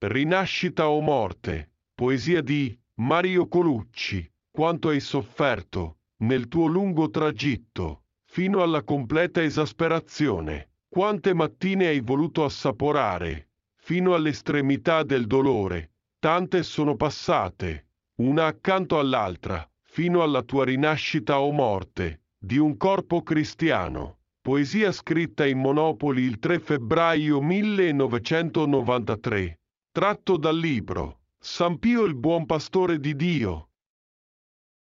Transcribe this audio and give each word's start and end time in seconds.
Rinascita 0.00 0.88
o 0.88 1.00
morte, 1.00 1.72
poesia 1.92 2.40
di 2.40 2.78
Mario 3.00 3.48
Colucci, 3.48 4.30
quanto 4.48 4.90
hai 4.90 5.00
sofferto 5.00 5.96
nel 6.18 6.46
tuo 6.46 6.66
lungo 6.66 7.10
tragitto, 7.10 8.04
fino 8.22 8.62
alla 8.62 8.84
completa 8.84 9.42
esasperazione, 9.42 10.70
quante 10.88 11.34
mattine 11.34 11.88
hai 11.88 11.98
voluto 11.98 12.44
assaporare, 12.44 13.48
fino 13.74 14.14
all'estremità 14.14 15.02
del 15.02 15.26
dolore, 15.26 15.94
tante 16.20 16.62
sono 16.62 16.94
passate, 16.94 17.88
una 18.18 18.46
accanto 18.46 19.00
all'altra, 19.00 19.68
fino 19.82 20.22
alla 20.22 20.42
tua 20.42 20.64
rinascita 20.64 21.40
o 21.40 21.50
morte, 21.50 22.20
di 22.38 22.56
un 22.56 22.76
corpo 22.76 23.24
cristiano. 23.24 24.18
Poesia 24.40 24.92
scritta 24.92 25.44
in 25.44 25.58
Monopoli 25.58 26.22
il 26.22 26.38
3 26.38 26.60
febbraio 26.60 27.42
1993. 27.42 29.58
Tratto 29.90 30.36
dal 30.36 30.56
libro 30.56 31.20
San 31.38 31.78
Pio 31.78 32.04
il 32.04 32.14
buon 32.14 32.44
pastore 32.46 33.00
di 33.00 33.16
Dio, 33.16 33.70